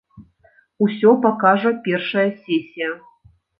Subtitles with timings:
[0.85, 2.89] Усё пакажа першая сесія.